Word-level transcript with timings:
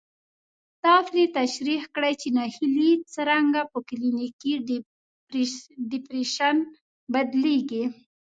دا 0.83 0.95
پرې 1.07 1.23
تشرېح 1.37 1.83
کړي 1.95 2.13
چې 2.21 2.27
ناهيلي 2.37 2.91
څرنګه 3.13 3.61
په 3.71 3.79
کلينيکي 3.89 4.53
ډېپريشن 5.91 6.55
بدلېږي. 7.13 7.83